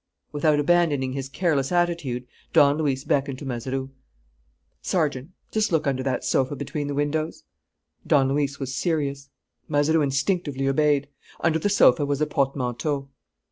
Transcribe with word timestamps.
Without 0.31 0.59
abandoning 0.59 1.13
his 1.13 1.29
careless 1.29 1.71
attitude, 1.71 2.25
Don 2.53 2.79
Luis 2.79 3.03
beckoned 3.03 3.37
to 3.37 3.45
Mazeroux. 3.45 3.91
"Sergeant, 4.81 5.29
just 5.51 5.71
look 5.71 5.85
under 5.85 6.01
that 6.01 6.23
sofa 6.25 6.55
between 6.55 6.87
the 6.87 6.95
windows." 6.95 7.43
Don 8.07 8.29
Luis 8.29 8.59
was 8.59 8.73
serious. 8.73 9.29
Mazeroux 9.67 10.01
instinctively 10.01 10.67
obeyed. 10.67 11.07
Under 11.41 11.59
the 11.59 11.69
sofa 11.69 12.03
was 12.03 12.19
a 12.19 12.25
portmanteau. 12.25 13.09